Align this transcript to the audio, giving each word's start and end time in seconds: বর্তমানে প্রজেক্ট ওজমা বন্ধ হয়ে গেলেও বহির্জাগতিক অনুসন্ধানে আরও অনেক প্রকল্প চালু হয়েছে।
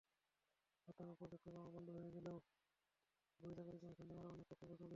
বর্তমানে 0.87 1.13
প্রজেক্ট 1.19 1.43
ওজমা 1.47 1.69
বন্ধ 1.75 1.87
হয়ে 1.95 2.11
গেলেও 2.15 2.37
বহির্জাগতিক 3.39 3.81
অনুসন্ধানে 3.83 4.19
আরও 4.21 4.29
অনেক 4.29 4.45
প্রকল্প 4.49 4.71
চালু 4.71 4.79
হয়েছে। 4.79 4.89